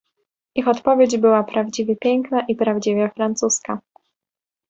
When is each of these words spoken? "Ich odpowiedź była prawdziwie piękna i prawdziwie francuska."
"Ich 0.55 0.67
odpowiedź 0.67 1.17
była 1.17 1.43
prawdziwie 1.43 1.95
piękna 1.95 2.41
i 2.45 2.55
prawdziwie 2.55 3.09
francuska." 3.15 3.81